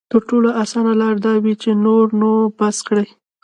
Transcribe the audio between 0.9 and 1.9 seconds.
لاره دا وي چې